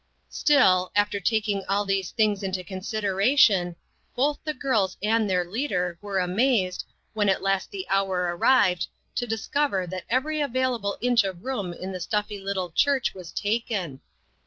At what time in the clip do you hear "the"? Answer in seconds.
4.43-4.53, 7.69-7.87, 11.91-11.99